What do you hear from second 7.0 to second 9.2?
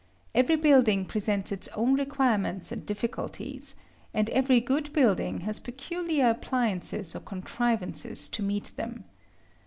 or contrivances to meet them.